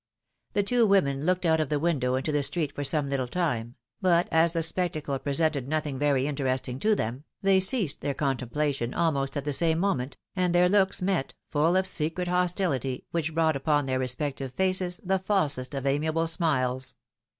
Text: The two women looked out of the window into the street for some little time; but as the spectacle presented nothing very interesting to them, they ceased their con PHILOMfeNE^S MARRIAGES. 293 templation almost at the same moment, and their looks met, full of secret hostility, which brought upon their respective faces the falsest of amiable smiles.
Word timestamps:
The 0.53 0.63
two 0.63 0.87
women 0.87 1.27
looked 1.27 1.45
out 1.45 1.59
of 1.59 1.69
the 1.69 1.77
window 1.77 2.15
into 2.15 2.31
the 2.31 2.41
street 2.41 2.73
for 2.73 2.83
some 2.83 3.07
little 3.07 3.27
time; 3.27 3.75
but 4.01 4.27
as 4.31 4.51
the 4.53 4.63
spectacle 4.63 5.19
presented 5.19 5.67
nothing 5.67 5.99
very 5.99 6.25
interesting 6.25 6.79
to 6.79 6.95
them, 6.95 7.23
they 7.43 7.59
ceased 7.59 8.01
their 8.01 8.15
con 8.15 8.35
PHILOMfeNE^S 8.35 8.55
MARRIAGES. 8.55 8.77
293 8.89 8.95
templation 8.95 8.99
almost 8.99 9.37
at 9.37 9.45
the 9.45 9.53
same 9.53 9.77
moment, 9.77 10.17
and 10.35 10.55
their 10.55 10.67
looks 10.69 11.03
met, 11.03 11.35
full 11.51 11.75
of 11.77 11.85
secret 11.85 12.27
hostility, 12.27 13.05
which 13.11 13.35
brought 13.35 13.55
upon 13.55 13.85
their 13.85 13.99
respective 13.99 14.51
faces 14.53 14.99
the 15.03 15.19
falsest 15.19 15.75
of 15.75 15.85
amiable 15.85 16.25
smiles. 16.25 16.95